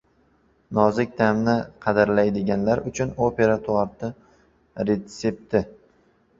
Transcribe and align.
Nozik 0.77 1.11
ta’mni 1.19 1.55
qadrlaydiganlar 1.85 2.83
uchun: 2.93 3.13
Opera 3.29 3.61
torti 3.69 4.13
retsepti 4.91 5.67